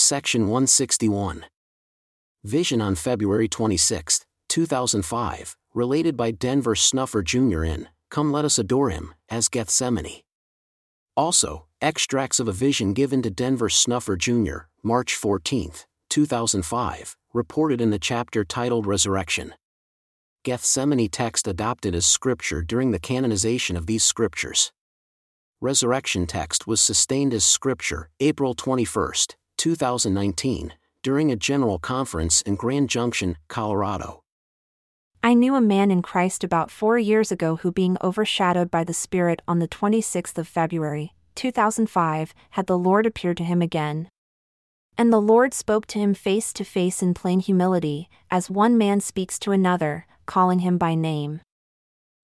[0.00, 1.44] Section 161.
[2.42, 7.64] Vision on February 26, 2005, related by Denver Snuffer Jr.
[7.64, 10.22] in Come Let Us Adore Him, as Gethsemane.
[11.16, 15.70] Also, extracts of a vision given to Denver Snuffer Jr., March 14,
[16.08, 19.54] 2005, reported in the chapter titled Resurrection.
[20.44, 24.72] Gethsemane text adopted as scripture during the canonization of these scriptures.
[25.60, 29.12] Resurrection text was sustained as scripture April 21,
[29.60, 30.72] 2019,
[31.02, 34.22] during a general conference in Grand Junction, Colorado.
[35.22, 38.94] I knew a man in Christ about four years ago who, being overshadowed by the
[38.94, 44.08] Spirit on the 26th of February, 2005, had the Lord appear to him again.
[44.96, 49.00] And the Lord spoke to him face to face in plain humility, as one man
[49.00, 51.42] speaks to another, calling him by name.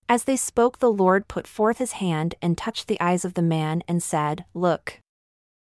[0.08, 3.42] As they spoke, the Lord put forth his hand and touched the eyes of the
[3.42, 5.00] man and said, Look.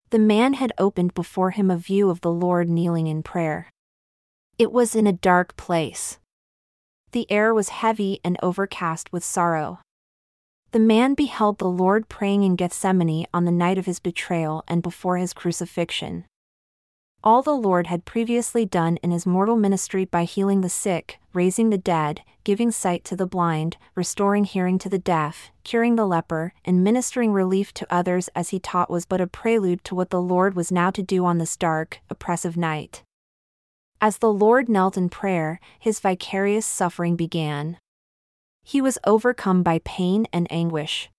[0.10, 3.70] The man had opened before him a view of the Lord kneeling in prayer.
[4.58, 6.18] It was in a dark place.
[7.12, 9.80] The air was heavy and overcast with sorrow.
[10.72, 14.82] The man beheld the Lord praying in Gethsemane on the night of his betrayal and
[14.82, 16.26] before his crucifixion
[17.28, 21.70] all the Lord had previously done in his mortal ministry by healing the sick, raising
[21.70, 26.54] the dead, giving sight to the blind, restoring hearing to the deaf, curing the leper,
[26.64, 30.22] and ministering relief to others as he taught was but a prelude to what the
[30.22, 33.04] Lord was now to do on this dark, oppressive night.
[34.00, 37.78] As the Lord knelt in prayer, his vicarious suffering began.
[38.64, 41.10] He was overcome by pain and anguish.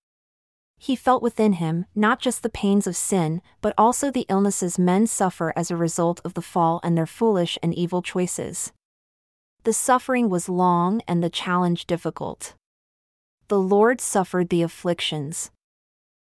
[0.81, 5.07] He felt within him not just the pains of sin, but also the illnesses men
[5.07, 8.71] suffer as a result of the fall and their foolish and evil choices.
[9.63, 12.53] The suffering was long and the challenge difficult.
[13.49, 15.51] The Lord suffered the afflictions.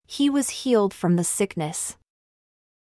[0.05, 1.97] He was healed from the sickness.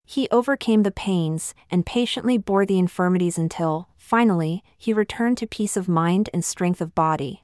[0.05, 5.75] He overcame the pains and patiently bore the infirmities until, finally, he returned to peace
[5.75, 7.41] of mind and strength of body.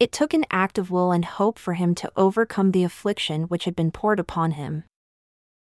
[0.00, 3.64] It took an act of will and hope for him to overcome the affliction which
[3.64, 4.84] had been poured upon him.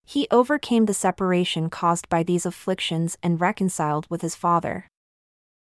[0.05, 4.87] He overcame the separation caused by these afflictions and reconciled with his Father.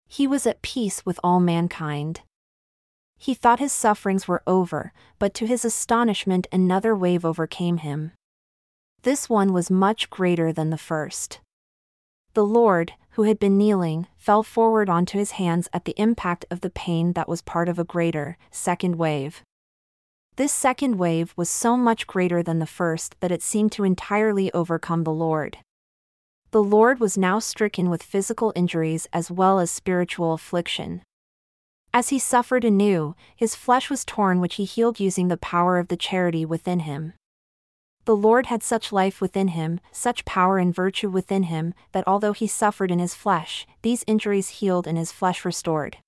[0.08, 2.22] He was at peace with all mankind.
[3.18, 8.12] He thought his sufferings were over, but to his astonishment, another wave overcame him.
[9.02, 11.40] This one was much greater than the first.
[12.34, 16.62] The Lord, who had been kneeling, fell forward onto his hands at the impact of
[16.62, 19.42] the pain that was part of a greater, second wave.
[20.36, 24.50] This second wave was so much greater than the first that it seemed to entirely
[24.52, 25.58] overcome the Lord.
[26.52, 31.02] The Lord was now stricken with physical injuries as well as spiritual affliction.
[31.92, 35.88] As he suffered anew, his flesh was torn, which he healed using the power of
[35.88, 37.12] the charity within him.
[38.04, 42.32] The Lord had such life within him, such power and virtue within him, that although
[42.32, 45.98] he suffered in his flesh, these injuries healed and his flesh restored.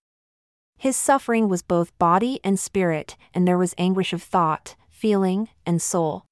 [0.76, 5.80] His suffering was both body and spirit, and there was anguish of thought, feeling, and
[5.80, 6.24] soul.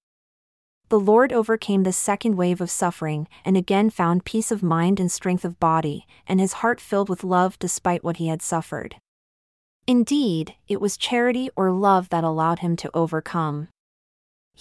[0.88, 5.10] The Lord overcame this second wave of suffering, and again found peace of mind and
[5.10, 8.96] strength of body, and his heart filled with love despite what he had suffered.
[9.86, 13.68] Indeed, it was charity or love that allowed him to overcome.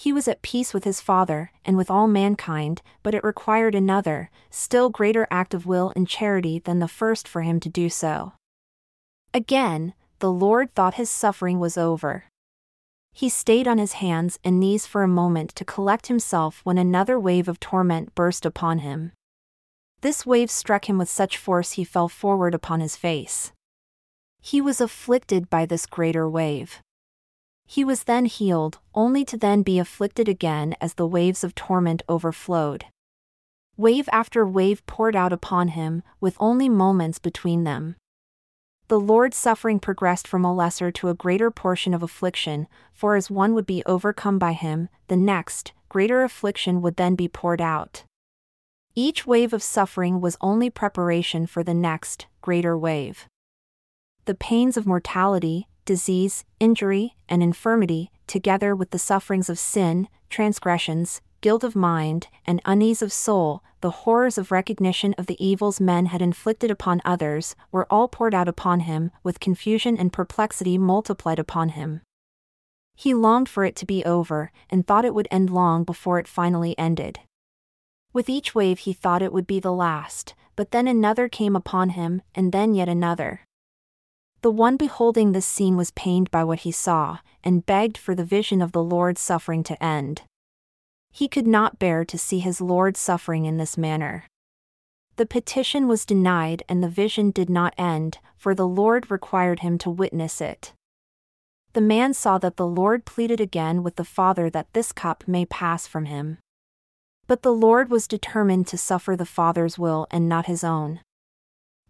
[0.02, 4.30] He was at peace with his Father, and with all mankind, but it required another,
[4.50, 8.32] still greater act of will and charity than the first for him to do so.
[9.32, 12.24] Again, the Lord thought his suffering was over.
[13.12, 17.16] He stayed on his hands and knees for a moment to collect himself when another
[17.20, 19.12] wave of torment burst upon him.
[20.00, 23.52] This wave struck him with such force he fell forward upon his face.
[24.40, 26.82] He was afflicted by this greater wave.
[27.72, 32.02] He was then healed, only to then be afflicted again as the waves of torment
[32.06, 32.84] overflowed.
[33.78, 37.96] Wave after wave poured out upon him, with only moments between them.
[38.88, 43.30] The Lord's suffering progressed from a lesser to a greater portion of affliction, for as
[43.30, 48.04] one would be overcome by him, the next, greater affliction would then be poured out.
[48.94, 53.26] Each wave of suffering was only preparation for the next, greater wave.
[54.26, 61.20] The pains of mortality, disease, injury, and infirmity, together with the sufferings of sin, transgressions,
[61.40, 66.06] guilt of mind, and unease of soul, the horrors of recognition of the evils men
[66.06, 71.38] had inflicted upon others, were all poured out upon him, with confusion and perplexity multiplied
[71.38, 72.00] upon him.
[72.94, 76.28] He longed for it to be over, and thought it would end long before it
[76.28, 77.18] finally ended.
[78.12, 81.90] With each wave he thought it would be the last, but then another came upon
[81.90, 83.40] him, and then yet another.
[84.42, 88.24] The one beholding this scene was pained by what he saw, and begged for the
[88.24, 90.22] vision of the Lord's suffering to end.
[91.12, 94.26] He could not bear to see his Lord suffering in this manner.
[95.16, 99.78] the petition was denied and the vision did not end, for the Lord required him
[99.78, 100.72] to witness it.
[101.74, 105.44] The man saw that the Lord pleaded again with the Father that this cup may
[105.44, 106.38] pass from him.
[107.26, 111.00] But the Lord was determined to suffer the Father's will and not his own.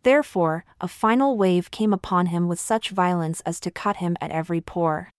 [0.03, 4.31] Therefore, a final wave came upon him with such violence as to cut him at
[4.31, 5.11] every pore.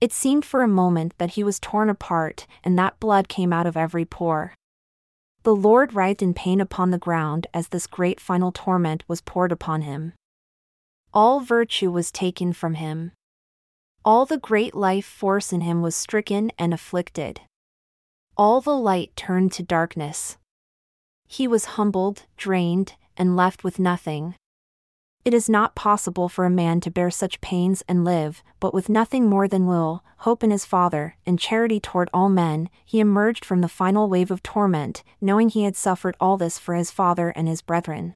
[0.00, 3.66] It seemed for a moment that he was torn apart, and that blood came out
[3.66, 4.54] of every pore.
[5.44, 9.52] The Lord writhed in pain upon the ground as this great final torment was poured
[9.52, 10.12] upon him.
[11.12, 13.12] All virtue was taken from him.
[14.04, 17.40] All the great life force in him was stricken and afflicted.
[18.36, 20.36] All the light turned to darkness.
[21.26, 24.34] He was humbled, drained, and left with nothing.
[25.24, 28.90] It is not possible for a man to bear such pains and live, but with
[28.90, 33.42] nothing more than will, hope in his Father, and charity toward all men, he emerged
[33.42, 37.30] from the final wave of torment, knowing he had suffered all this for his Father
[37.30, 38.14] and his brethren.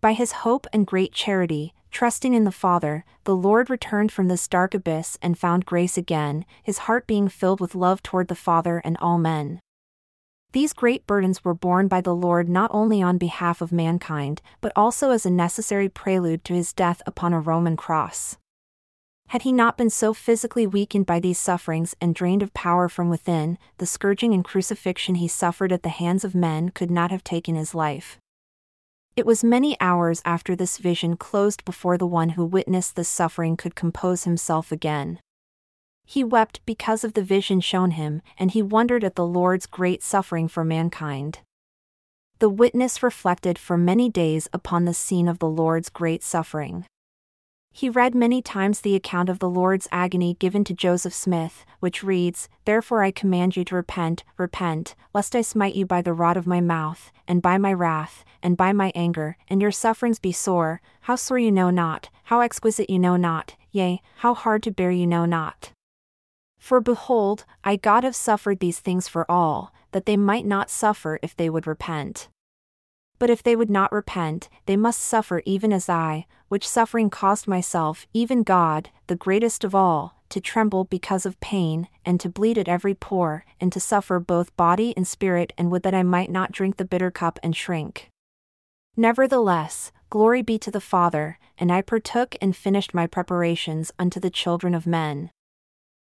[0.00, 4.48] By his hope and great charity, trusting in the Father, the Lord returned from this
[4.48, 8.80] dark abyss and found grace again, his heart being filled with love toward the Father
[8.84, 9.60] and all men.
[10.54, 14.70] These great burdens were borne by the Lord not only on behalf of mankind, but
[14.76, 18.36] also as a necessary prelude to his death upon a Roman cross.
[19.30, 23.10] Had he not been so physically weakened by these sufferings and drained of power from
[23.10, 27.24] within, the scourging and crucifixion he suffered at the hands of men could not have
[27.24, 28.20] taken his life.
[29.16, 33.56] It was many hours after this vision closed before the one who witnessed this suffering
[33.56, 35.18] could compose himself again.
[36.04, 40.02] He wept because of the vision shown him, and he wondered at the Lord's great
[40.02, 41.40] suffering for mankind.
[42.40, 46.86] The witness reflected for many days upon the scene of the Lord's great suffering.
[47.76, 52.04] He read many times the account of the Lord's agony given to Joseph Smith, which
[52.04, 56.36] reads, Therefore I command you to repent, repent, lest I smite you by the rod
[56.36, 60.30] of my mouth, and by my wrath, and by my anger, and your sufferings be
[60.30, 64.70] sore, how sore you know not, how exquisite you know not, yea, how hard to
[64.70, 65.72] bear you know not.
[66.64, 71.18] For behold, I God have suffered these things for all, that they might not suffer
[71.22, 72.28] if they would repent.
[73.18, 77.46] But if they would not repent, they must suffer even as I, which suffering caused
[77.46, 82.56] myself, even God, the greatest of all, to tremble because of pain, and to bleed
[82.56, 86.30] at every pore, and to suffer both body and spirit, and would that I might
[86.30, 88.08] not drink the bitter cup and shrink.
[88.96, 94.30] Nevertheless, glory be to the Father, and I partook and finished my preparations unto the
[94.30, 95.30] children of men.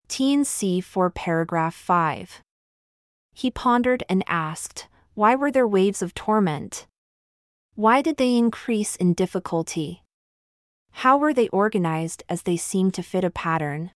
[0.07, 2.41] T&C for paragraph 5.
[3.33, 6.87] He pondered and asked, Why were there waves of torment?
[7.75, 10.03] Why did they increase in difficulty?
[10.91, 13.91] How were they organized as they seemed to fit a pattern?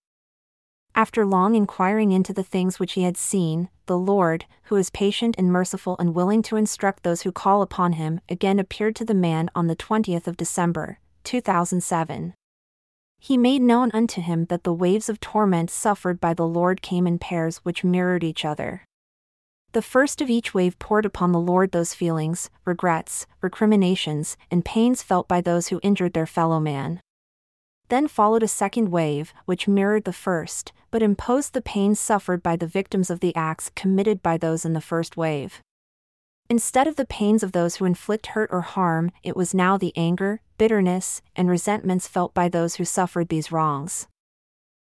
[0.94, 5.36] After long inquiring into the things which he had seen, the Lord, who is patient
[5.38, 9.14] and merciful and willing to instruct those who call upon him, again appeared to the
[9.14, 12.34] man on the 20th of December, 2007.
[13.22, 17.06] He made known unto him that the waves of torment suffered by the Lord came
[17.06, 18.82] in pairs which mirrored each other.
[19.72, 25.02] The first of each wave poured upon the Lord those feelings, regrets, recriminations, and pains
[25.02, 26.98] felt by those who injured their fellow man.
[27.88, 32.56] Then followed a second wave, which mirrored the first, but imposed the pains suffered by
[32.56, 35.60] the victims of the acts committed by those in the first wave.
[36.50, 39.92] Instead of the pains of those who inflict hurt or harm, it was now the
[39.96, 44.08] anger, bitterness, and resentments felt by those who suffered these wrongs.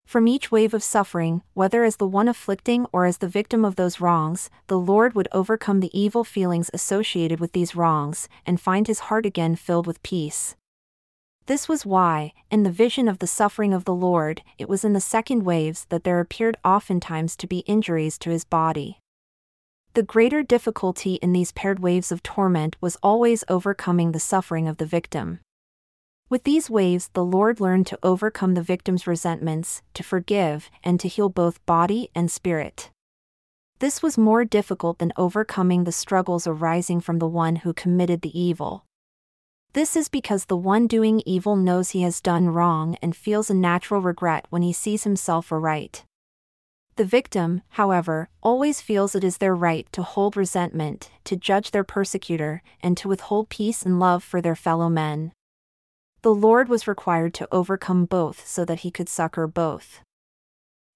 [0.08, 3.76] From each wave of suffering, whether as the one afflicting or as the victim of
[3.76, 8.88] those wrongs, the Lord would overcome the evil feelings associated with these wrongs, and find
[8.88, 10.56] his heart again filled with peace.
[11.46, 14.94] This was why, in the vision of the suffering of the Lord, it was in
[14.94, 18.98] the second waves that there appeared oftentimes to be injuries to his body.
[19.96, 24.78] The greater difficulty in these paired waves of torment was always overcoming the suffering of
[24.78, 25.40] the victim.
[26.30, 31.08] With these waves, the Lord learned to overcome the victim's resentments, to forgive, and to
[31.08, 32.90] heal both body and spirit.
[33.78, 38.40] This was more difficult than overcoming the struggles arising from the one who committed the
[38.40, 38.86] evil.
[39.74, 43.54] This is because the one doing evil knows he has done wrong and feels a
[43.54, 46.04] natural regret when he sees himself aright.
[46.96, 51.84] The victim, however, always feels it is their right to hold resentment, to judge their
[51.84, 55.32] persecutor, and to withhold peace and love for their fellow men.
[56.22, 60.02] The Lord was required to overcome both so that he could succor both.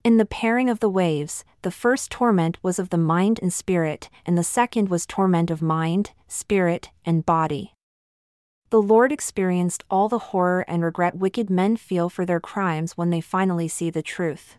[0.04, 4.10] In the pairing of the waves, the first torment was of the mind and spirit,
[4.26, 7.74] and the second was torment of mind, spirit, and body.
[8.70, 13.10] The Lord experienced all the horror and regret wicked men feel for their crimes when
[13.10, 14.58] they finally see the truth.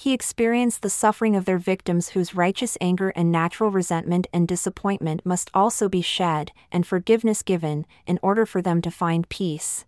[0.00, 5.26] He experienced the suffering of their victims whose righteous anger and natural resentment and disappointment
[5.26, 9.84] must also be shed, and forgiveness given, in order for them to find peace.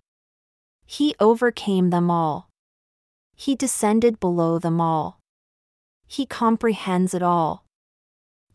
[0.85, 2.51] He overcame them all.
[3.37, 5.19] He descended below them all.
[6.07, 7.65] He comprehends it all.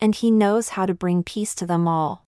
[0.00, 2.22] And he knows how to bring peace to them all.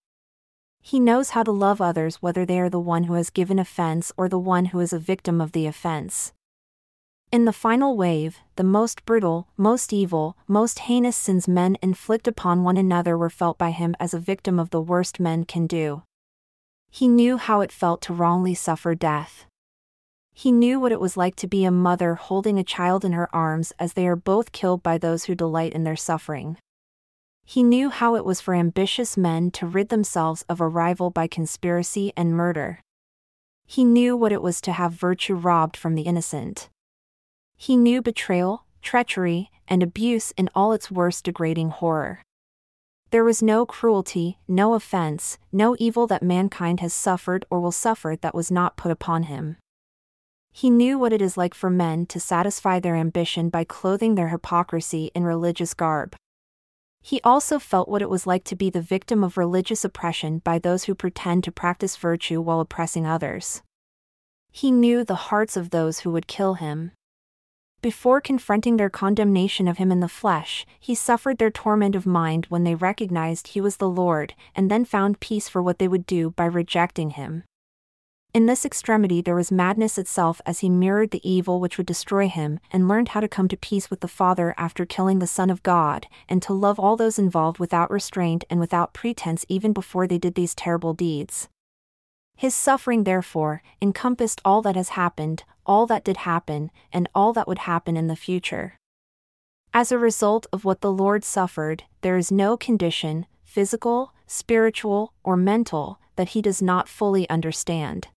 [0.83, 4.11] He knows how to love others whether they are the one who has given offense
[4.17, 6.33] or the one who is a victim of the offense.
[7.33, 12.65] In the final wave, the most brutal, most evil, most heinous sins men inflict upon
[12.65, 16.03] one another were felt by him as a victim of the worst men can do.
[16.91, 19.47] He knew how it felt to wrongly suffer death.
[20.35, 23.33] He knew what it was like to be a mother holding a child in her
[23.33, 26.57] arms as they are both killed by those who delight in their suffering.
[27.45, 31.29] He knew how it was for ambitious men to rid themselves of a rival by
[31.29, 32.81] conspiracy and murder.
[33.67, 36.69] He knew what it was to have virtue robbed from the innocent.
[37.63, 42.23] He knew betrayal, treachery, and abuse in all its worst degrading horror.
[43.11, 48.17] There was no cruelty, no offense, no evil that mankind has suffered or will suffer
[48.23, 49.59] that was not put upon him.
[50.51, 54.29] He knew what it is like for men to satisfy their ambition by clothing their
[54.29, 56.17] hypocrisy in religious garb.
[57.03, 60.59] He also felt what it was like to be the victim of religious oppression by
[60.59, 63.61] those who pretend to practice virtue while oppressing others.
[64.51, 66.93] He knew the hearts of those who would kill him.
[67.83, 72.45] Before confronting their condemnation of him in the flesh, he suffered their torment of mind
[72.51, 76.05] when they recognized he was the Lord, and then found peace for what they would
[76.05, 77.45] do by rejecting him.
[78.35, 82.29] In this extremity there was madness itself as he mirrored the evil which would destroy
[82.29, 85.49] him, and learned how to come to peace with the Father after killing the Son
[85.49, 90.07] of God, and to love all those involved without restraint and without pretense even before
[90.07, 91.49] they did these terrible deeds.
[92.37, 97.47] His suffering, therefore, encompassed all that has happened, all that did happen, and all that
[97.47, 98.75] would happen in the future.
[99.73, 105.37] As a result of what the Lord suffered, there is no condition, physical, spiritual, or
[105.37, 108.09] mental, that he does not fully understand.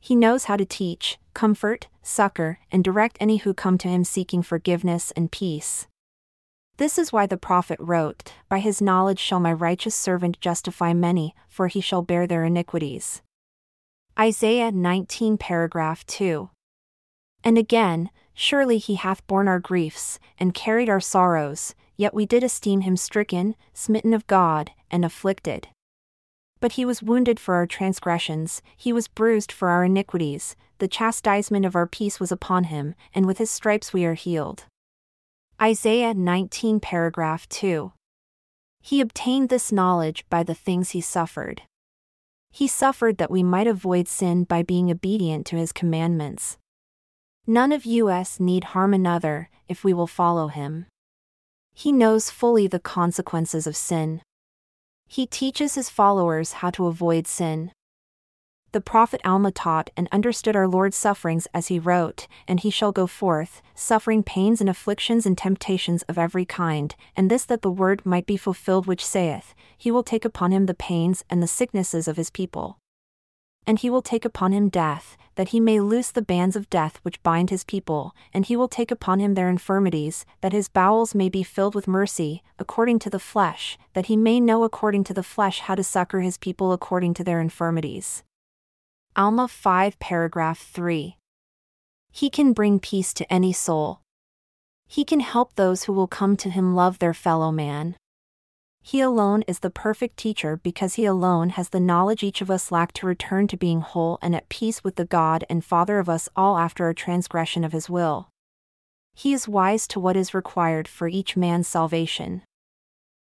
[0.00, 4.42] He knows how to teach, comfort, succor, and direct any who come to him seeking
[4.42, 5.86] forgiveness and peace.
[6.78, 11.34] This is why the prophet wrote, By his knowledge shall my righteous servant justify many,
[11.50, 13.20] for he shall bear their iniquities.
[14.18, 16.48] Isaiah 19 paragraph 2.
[17.44, 22.42] And again, surely he hath borne our griefs, and carried our sorrows, yet we did
[22.42, 25.68] esteem him stricken, smitten of God, and afflicted.
[26.60, 31.64] But he was wounded for our transgressions, he was bruised for our iniquities, the chastisement
[31.66, 34.64] of our peace was upon him, and with his stripes we are healed.
[35.60, 37.92] Isaiah 19 paragraph 2.
[38.80, 41.62] He obtained this knowledge by the things he suffered.
[42.50, 46.58] He suffered that we might avoid sin by being obedient to his commandments.
[47.46, 50.86] None of us need harm another if we will follow him.
[51.74, 54.22] He knows fully the consequences of sin.
[55.08, 57.72] He teaches his followers how to avoid sin
[58.72, 62.90] the prophet Alma taught and understood our Lord's sufferings as he wrote, And he shall
[62.90, 67.70] go forth, suffering pains and afflictions and temptations of every kind, and this that the
[67.70, 71.46] word might be fulfilled which saith, He will take upon him the pains and the
[71.46, 72.78] sicknesses of his people.
[73.66, 76.98] And he will take upon him death, that he may loose the bands of death
[77.02, 81.14] which bind his people, and he will take upon him their infirmities, that his bowels
[81.14, 85.14] may be filled with mercy, according to the flesh, that he may know according to
[85.14, 88.24] the flesh how to succor his people according to their infirmities.
[89.14, 91.16] Alma 5 paragraph 3.
[92.10, 94.00] He can bring peace to any soul.
[94.86, 97.96] He can help those who will come to him love their fellow man.
[98.82, 102.72] He alone is the perfect teacher because he alone has the knowledge each of us
[102.72, 106.08] lack to return to being whole and at peace with the God and Father of
[106.08, 108.28] us all after a transgression of his will.
[109.14, 112.42] He is wise to what is required for each man's salvation.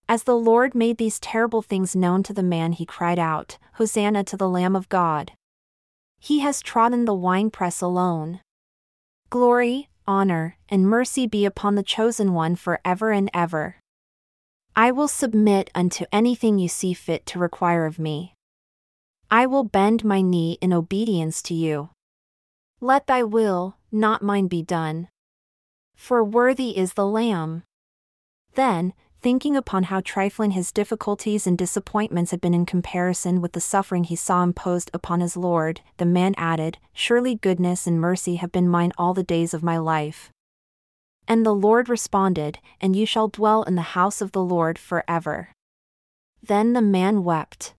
[0.07, 4.23] As the Lord made these terrible things known to the man, he cried out, Hosanna
[4.25, 5.31] to the Lamb of God.
[6.19, 8.41] He has trodden the winepress alone.
[9.29, 13.77] Glory, honor, and mercy be upon the chosen one for ever and ever.
[14.79, 18.35] I will submit unto anything you see fit to require of me.
[19.29, 21.89] I will bend my knee in obedience to you.
[22.79, 25.09] Let thy will, not mine, be done.
[25.97, 27.63] For worthy is the Lamb.
[28.55, 33.59] Then, thinking upon how trifling his difficulties and disappointments had been in comparison with the
[33.59, 38.53] suffering he saw imposed upon his Lord, the man added, Surely goodness and mercy have
[38.53, 40.31] been mine all the days of my life.
[41.29, 45.49] And the Lord responded, And you shall dwell in the house of the Lord forever.
[46.41, 47.75] Then the man wept.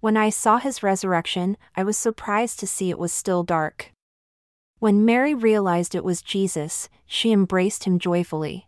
[0.00, 3.92] When I saw his resurrection, I was surprised to see it was still dark.
[4.78, 8.66] When Mary realized it was Jesus, she embraced him joyfully.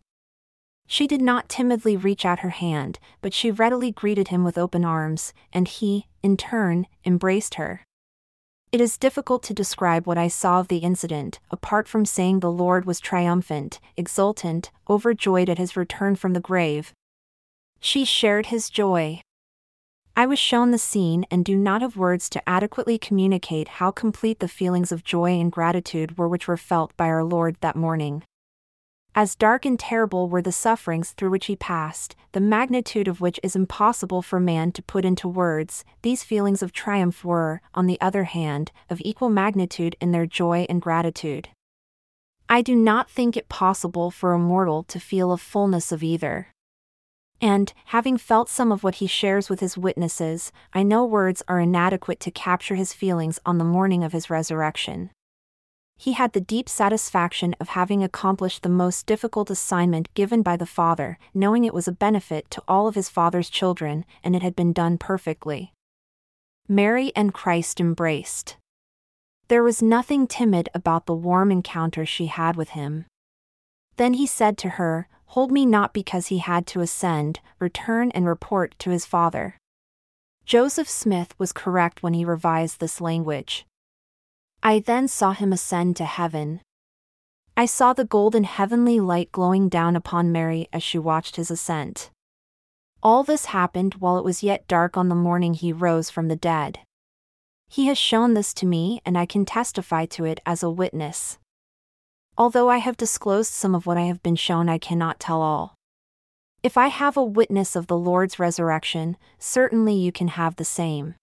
[0.87, 4.85] She did not timidly reach out her hand, but she readily greeted him with open
[4.85, 7.83] arms, and he, in turn, embraced her.
[8.73, 12.51] It is difficult to describe what I saw of the incident, apart from saying the
[12.51, 16.95] Lord was triumphant, exultant, overjoyed at his return from the grave.
[17.81, 19.21] She shared his joy.
[20.17, 24.41] I was shown the scene and do not have words to adequately communicate how complete
[24.41, 28.23] the feelings of joy and gratitude were which were felt by our Lord that morning.
[29.15, 33.39] As dark and terrible were the sufferings through which he passed, the magnitude of which
[33.43, 38.01] is impossible for man to put into words, these feelings of triumph were, on the
[38.01, 41.51] other hand, of equal magnitude in their joy and gratitude.
[42.49, 46.49] I do not think it possible for a mortal to feel a fullness of either.
[47.39, 51.61] And, having felt some of what he shares with his witnesses, I know words are
[51.61, 55.11] inadequate to capture his feelings on the morning of his resurrection
[56.03, 60.67] he had the deep satisfaction of having accomplished the most difficult assignment given by the
[60.67, 64.57] Father, knowing it was a benefit to all of his Father's children, and it had
[64.57, 65.73] been done perfectly.
[66.69, 68.57] Mary and Christ embraced.
[69.47, 73.05] There was nothing timid about the warm encounter she had with him.
[73.97, 78.27] Then he said to her, Hold me not because he had to ascend, return and
[78.27, 79.57] report to his father.
[80.45, 83.67] Joseph Smith was correct when he revised this language.
[84.65, 86.61] I then saw him ascend to heaven.
[87.57, 92.11] I saw the golden heavenly light glowing down upon Mary as she watched his ascent.
[93.03, 96.37] All this happened while it was yet dark on the morning he rose from the
[96.37, 96.79] dead.
[97.69, 101.39] He has shown this to me, and I can testify to it as a witness.
[102.39, 105.75] Although I have disclosed some of what I have been shown, I cannot tell all.
[106.63, 111.17] If I have a witness of the Lord's resurrection, certainly you can have the same.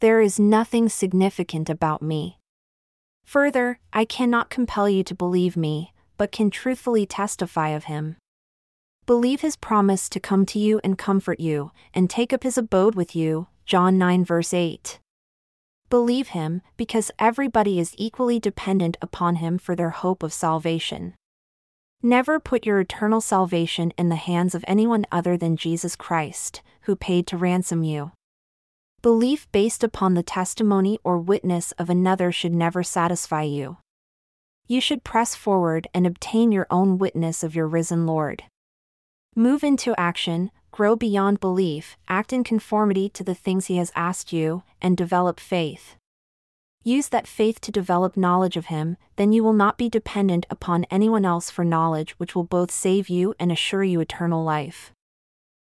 [0.00, 2.38] There is nothing significant about me.
[3.26, 8.16] Further, I cannot compel you to believe me, but can truthfully testify of him.
[9.04, 12.94] Believe his promise to come to you and comfort you, and take up his abode
[12.94, 13.48] with you.
[13.64, 15.00] John 9 verse 8.
[15.90, 21.14] Believe him, because everybody is equally dependent upon him for their hope of salvation.
[22.02, 26.94] Never put your eternal salvation in the hands of anyone other than Jesus Christ, who
[26.94, 28.12] paid to ransom you.
[29.02, 33.76] Belief based upon the testimony or witness of another should never satisfy you.
[34.66, 38.42] You should press forward and obtain your own witness of your risen Lord.
[39.36, 44.32] Move into action, grow beyond belief, act in conformity to the things He has asked
[44.32, 45.96] you, and develop faith.
[46.82, 50.84] Use that faith to develop knowledge of Him, then you will not be dependent upon
[50.84, 54.92] anyone else for knowledge which will both save you and assure you eternal life.